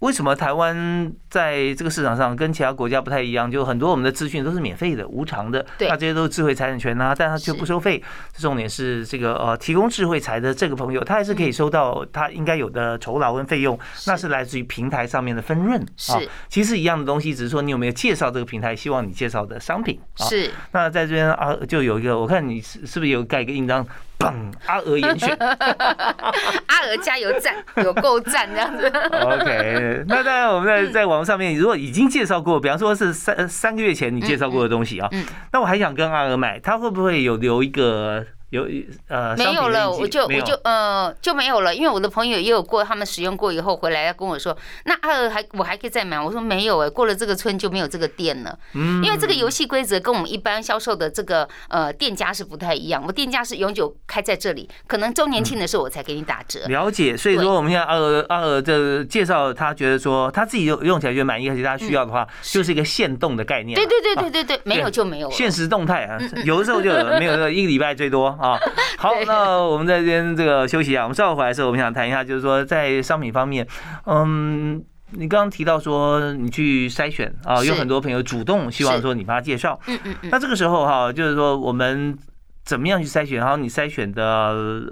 [0.05, 3.49] 为什么台湾在这个市场上跟其他国家不太一样？
[3.49, 8.01] 就很多我们的资讯都是免费的、无偿的，对那这些都是智慧财产权啊，但它却不收费。
[8.37, 15.83] 重点是这个呃，提供智慧财的这个朋友，他还是可以收到他应该有的酬劳跟费用，那是来自于平台上面的分润。
[15.97, 19.99] 是啊，其实一样的东西，只是说你有没有介绍这个平台，希望你介绍的商品。
[20.19, 23.83] 啊是那在这边啊，就有一个，我看你是是不是有盖一个印章，
[24.17, 24.33] 嘣，
[24.65, 25.35] 阿娥严选。
[25.37, 28.87] 阿娥加油站，有够赞这样子。
[28.87, 38.67] OK，那当然我们在在网络上面，如果已经介绍过，比方说是三三个月前你介绍过的东西啊，嗯那我还想跟阿娥买，他会不会有留一个有
[39.07, 56.65] 呃没有了，我就我就呃就没有了，因为我的朋友也有过，他们使用过以后回来要跟我说，那阿娥还我还可以再买，我说没有哎、过了这个村就没有这个店了，嗯因为这个游戏规则跟我们一般销售的这个呃店家是不太一样，我店家是永久开在这里，可能周年庆的时候我才给你打折。
[56.67, 63.81] 了解，所以说我们现在阿娥阿娥这介绍，他觉得说他自己用用起来觉得满意，而且他需要的话，就是一个限动的概念啊。
[63.81, 65.33] 对对对对对对，没有就没有了。
[65.33, 68.59] 现实动态啊，有的时候就有，没 有一个礼拜最多啊。
[68.97, 73.67] 好，那我们在这边这个休息一下，我们稍后回来的时候，我们想谈一下，就是说在商品方面，
[74.05, 74.83] 嗯。
[75.11, 82.17] 你刚刚提到说你去筛选啊，有很多朋友主动希望说你帮他介绍，嗯嗯嗯，那这个时候哈，就是说我们
[82.65, 84.23] 怎么样去筛选，然后你筛选的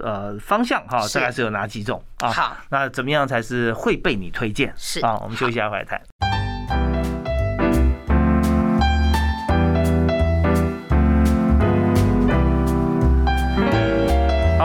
[0.02, 2.30] 呃方向哈，是大概是有哪几种啊？
[2.30, 4.72] 好，那怎么样才是会被你推荐？
[4.76, 6.00] 是啊，我们休息一下回来谈。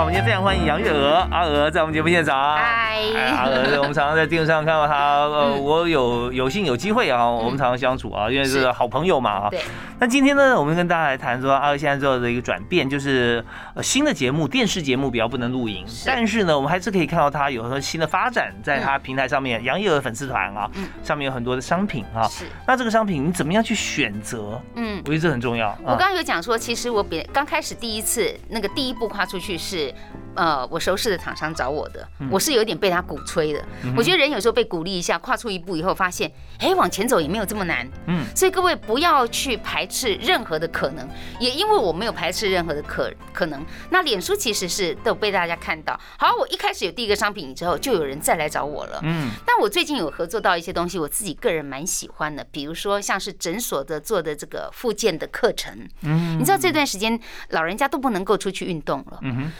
[0.10, 2.58] 们今天非常欢迎杨月娥阿娥在我们节目现场。
[2.58, 9.50] 嗨哎阿娥，我们常常在电视上看到她， 呃，嗯我有有幸有机会啊，我们常常相处啊，因为是是好朋友嘛啊。
[9.52, 9.62] 对，
[10.00, 13.46] 那今天呢，我们跟大家来谈说，阿娥现在做的一个转变，就是
[13.76, 22.24] 呃新的节目，电视节目比较不能露营，但是呢，我们还是可以看到她有很多新的发展，在她平台上面，杨月娥粉丝团啊嗯，上面有很多的商品啊。
[22.28, 24.60] 是，那这个商品你怎么样去选择？
[24.74, 25.12] 嗯我。
[25.12, 25.78] 觉得这很重要。
[25.84, 29.94] 我刚刚有讲说，其实我比刚开始第一次那个第一步跨出去是，
[30.36, 33.62] 呃，我熟识的厂商找我的，嗯我是有点被他鼓吹的。
[33.98, 37.86] 我觉得人有时候被鼓励一下，跨出一步以后，发现，哎，往前走也没有这么难。
[38.06, 41.06] 嗯，所以各位不要去排斥任何的可能，
[41.40, 43.66] 也因为我没有排斥任何的可可能。
[43.90, 46.00] 那脸书其实是都被大家看到。
[46.18, 49.02] 好，我一开始有第一个商品之后，就有人再来找我了。
[49.04, 55.90] 嗯，但我最近有合作到一些东西，我自己个人蛮喜欢的，比如说像是诊所的做的这个复健的课程。
[56.02, 59.52] 嗯，你知道这段时间老人家都不能够出去运动了，嗯哼，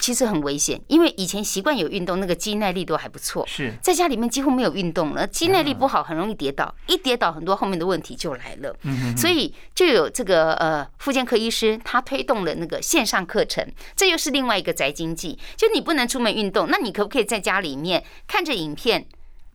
[0.00, 3.46] 其实很危险，因为以前习惯有运动，那个肌耐力都还不错。
[3.46, 8.74] 是，在家里面几乎没有运动了，肌耐力不好，很容易跌倒，一跌倒很多后面的问题就来了。
[8.82, 15.38] 嗯，所以就有这个呃，复健科医师他推动了那个线上课程，这又是另外一个宅经济。
[15.56, 19.06] 就你不能出门运动，那你可不可以在家里面看着影片？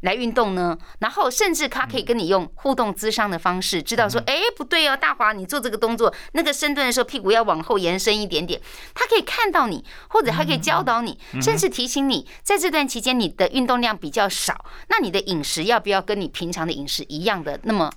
[0.05, 8.61] 来运动呢，然后甚至他可以跟你用互动咨商的方式，知道说，哎，不对哦，大华，你做这个动作，那个深蹲的时候屁股要往后延伸一点点。
[8.93, 17.91] 他可以看到你，或者还可以教导你，甚至提醒你，在这段期间你的运动量比较少，那你的饮食要不要跟你平常的饮食一样的那么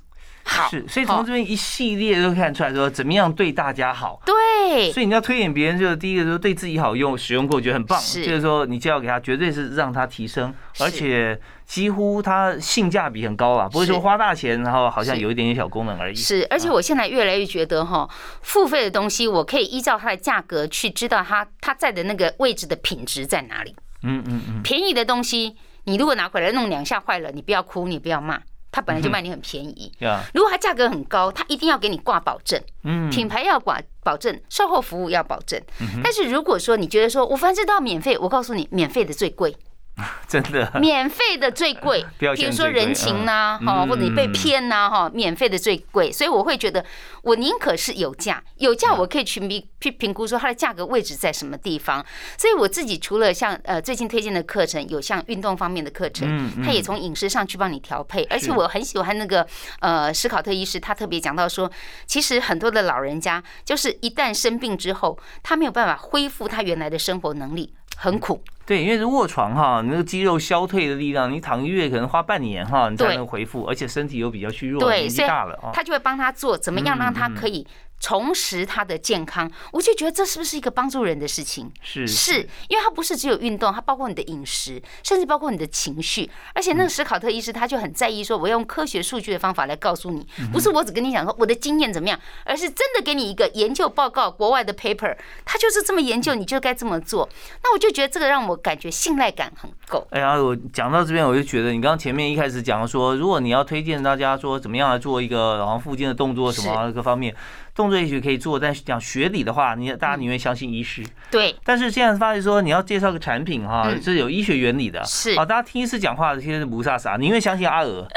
[0.48, 0.68] 好？
[0.70, 4.20] 是，所以从这边一系列都看出来说，怎么样对大家好。
[4.24, 16.14] 对，所以你要推演别人，就是第一个说对自己好用，使用过觉得很棒，是就是说你介绍给他，绝对是让他提升，而且几乎它性价比很高啊，不会说花大钱，然后好像有一点点小功能而已。
[16.14, 18.08] 是，而且我现在越来越觉得哈，
[18.42, 23.74] 付费的东西我可以依照它的价格去知道它它在的那个位置的品质在哪里。
[24.02, 28.40] 嗯嗯嗯，便宜的东西，你如果拿回来弄两下坏了，你不要哭，你不要骂，
[28.78, 29.90] 它本来就卖你很便宜。
[29.98, 35.60] 呀，如果它价格很高，它一定要给你挂保证，嗯，品牌要挂保证，售后服务要保证。
[36.02, 39.56] 但是如果说你觉得说我反正都要免费，我告诉你，免费的最贵。
[40.28, 46.84] 真的，免费的最贵 比如说人情呐，哈，或者你被嗯骗呐，哈，免费的最贵，所以我会觉得，
[47.22, 52.04] 我宁可是有价，有价我可以去评去评估说它的价格位置在什么地方。
[52.36, 56.64] 所以我自己除了像呃最近推荐的课程，有像运动方面的课程嗯，嗯。
[56.64, 59.46] 它也从饮食上去帮你调配，而且我很喜欢那个
[59.80, 61.70] 呃史考特医师，他特别讲到说，
[62.06, 68.42] 其实很多的老人家就是一旦生病之后，他没有办法恢复他原来的生活能力，很苦。
[68.68, 75.70] 对，因为是卧床哈，你那个肌肉消退的力量，你躺一个月可能花半年哈，你才能恢复，而且身体又比较虚弱，对，年纪大了啊。
[75.72, 77.66] 他就会帮他做怎么样让他可以
[78.00, 79.50] 重拾他的健康。
[79.72, 81.70] 我就觉得这是不是一个帮助人的事情？
[81.82, 86.30] 是是因为它不是只有运动，它包括你的饮食，甚至包括你的情绪。
[86.54, 97.28] 而且那个史考特医师他就很在意说，我要用科学数据的方法来告诉你，不是我只跟你讲说我的经验怎么样，而是真的给你一个研究报告，国外的 paper，他就是这么研究，你就该这么做。
[97.62, 100.06] 那我就觉得这个让我感觉信赖感很够。
[100.10, 107.34] 哎呀，我讲到这边，我就觉得你刚刚前面一开始讲说，如果你要推荐大家说怎么样来做一个然后附近的动作什么各方面。
[107.78, 111.00] 动作也许可以做，但是讲学理的话，你大家宁愿相信医师。
[111.30, 111.54] 对。
[111.62, 115.00] 但是现在发现说你要介绍个产品哈，是有医学原理的。
[115.04, 115.36] 是。
[115.36, 118.04] 好，大家听一次讲话，其实不傻傻，宁愿相信阿娥。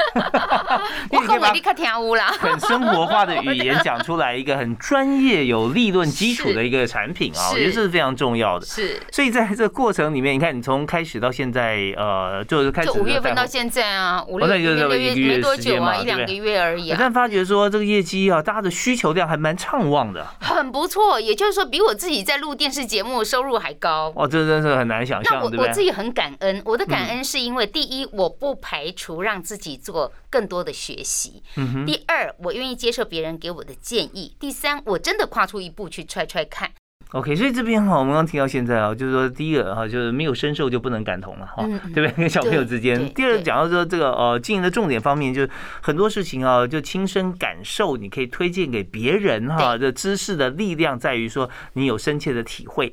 [1.10, 2.26] 我可以立刻听乌啦。
[2.40, 8.66] 很生活化的语言讲出来一个很专业、有理论基础的一个产品啊，我觉得这是非常重要的。
[8.66, 9.00] 是。
[9.12, 16.92] 所以在这个过程里面，你看你从开始到现在，呃，就是开始五月份到现在啊，五六个月没多久啊，一两个月而已。
[16.98, 20.26] 但发觉说这个业绩啊，大家的需求量还蛮畅旺的。
[20.40, 24.12] 很不错，也就是说比我自己在录电视节目收入还高。
[24.16, 25.40] 哦，这真是很难想象。
[25.40, 31.42] 那我我自己很感恩，我的感恩是因为第一，我不排除让自己做更多的学习；
[31.86, 36.70] 第二，我愿意接受别人给我的建议；第三，我真的跨出一步去踹踹看。
[37.12, 41.62] OK，所以这边哈，我们刚听到现在啊，就是说，第一个哈，就是没有深受就不能感同了哈，
[41.94, 42.10] 对不对？
[42.12, 43.06] 跟小朋友之间。
[43.14, 45.50] 第二，讲到说这个呃经营的重点方面，就是
[45.82, 49.76] 很多事情啊，就亲身感受，你可以推荐给别人哈。
[49.76, 52.92] 这知识的力量在于说，你有深切的体会。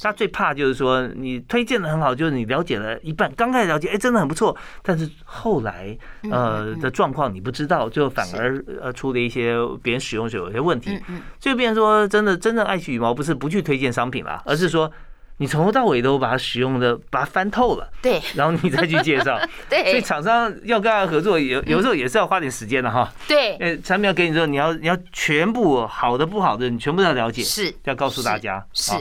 [0.00, 5.96] 他最怕就是说，你推荐的很好，就是你了解了一半，刚开始了解，哎，真的很不错，但是后来
[6.30, 10.98] 呃的状况你不知道，就反而呃出了一些别人使用时有些问题，
[11.40, 14.90] 就变成说，真的真正爱惜羽毛不是不去推荐商品啦，而是说
[15.38, 28.92] 你从头到尾都把它使用的把它翻透了， 对，然后你再去介绍， 对，所以厂商要跟他合作，有有时候也是要花点时间的哈，对，呃，产品要给你之后，你要你要全部好的不好的，你全部要了解，是，要告诉大家，是。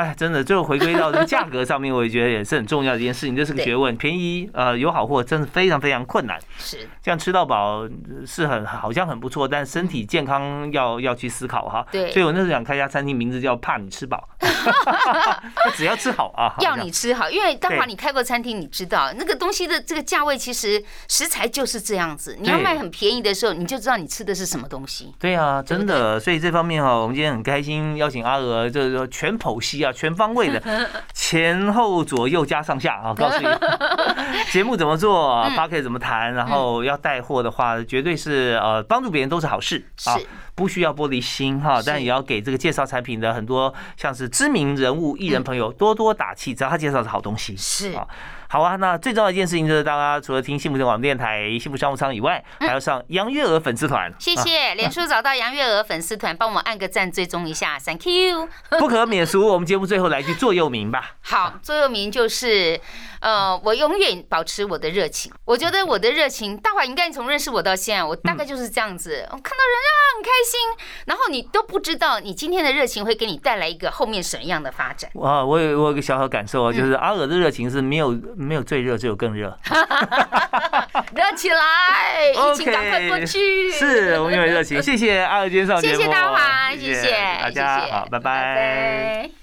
[0.00, 3.94] 哎，真的，最后回归到这个价格上面，我也觉得也是很重要的一件事情，这是个学问。
[3.98, 6.40] 便宜呃有好货，真的非常非常困难。
[6.56, 7.86] 是，这样吃到饱
[8.26, 11.86] 是很好像很不错，但身体健康要要去思考哈。
[11.92, 14.26] 对，所以我那时候想开一家餐厅，名字叫怕你吃饱，
[15.76, 17.28] 只要吃好啊，要你吃好。
[17.28, 22.38] 因为大华你开过餐厅，你知道那个东西的这个价位，其实食材就是这样子。
[22.40, 25.12] 你要卖很便宜的时候，你就知道你吃的是什么东西。
[25.18, 26.18] 对啊，真的。
[26.18, 29.80] 所以这方面哈，我们今天很开心邀请阿娥，就是说全剖析。
[29.80, 30.62] 啊，全方位的，
[31.14, 33.48] 前后左右加上下啊， 告诉你。
[34.50, 40.16] 节目怎么做，八 K 怎么谈，然后要带货的话，绝对是呃帮助别人都是好事啊，
[40.54, 47.92] 不需要玻璃心哈，但也要给这个介绍产品的很多像是知名人物、艺人朋友多多打气，只要他介绍是好东西是。
[47.92, 48.06] 啊。
[48.52, 54.12] 好啊，那最重要一件事情就是，大家除了听幸福的网电台、幸福商务舱以外，还要上杨月娥粉丝团。
[54.18, 58.48] 谢谢，脸书找到杨月娥粉丝团，帮我们按个赞，追踪一下，Thank you。
[58.70, 61.12] 不可免俗，我们节目最后来句座右铭吧。
[61.20, 62.80] 好，座右铭就是，
[63.20, 65.32] 呃，我永远保持我的热情。
[65.44, 69.26] 我觉得我的热情，大华应该从认识我到现在，我大概就是这样子。
[69.30, 70.60] 我看到人啊很开心，
[71.06, 75.10] 然后你都不知道，你今天的热情会给你带来一个后面什么样的发展。
[75.14, 78.10] 哇，我有我有个小小感受啊，就是阿尔的热情是没有。
[78.36, 79.56] 没有最热，只有更热。
[81.14, 83.70] 热起来，疫情赶快过去。
[83.70, 87.10] 是我们有热情，谢谢阿尔介绍节目，谢谢大华，谢谢
[87.40, 89.39] 大家，好，拜拜。